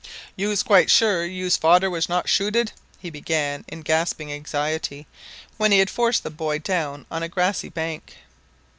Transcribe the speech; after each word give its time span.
"You's 0.35 0.63
quite 0.63 0.89
sure 0.89 1.23
yous 1.25 1.57
fadder 1.57 1.87
was 1.87 2.09
not 2.09 2.27
shooted?" 2.27 2.71
he 2.97 3.11
began, 3.11 3.63
in 3.67 3.83
gasping 3.83 4.33
anxiety, 4.33 5.05
when 5.57 5.71
he 5.71 5.77
had 5.77 5.91
forced 5.91 6.23
the 6.23 6.31
boy 6.31 6.57
down 6.57 7.05
on 7.11 7.21
a 7.21 7.29
grassy 7.29 7.69
bank. 7.69 8.15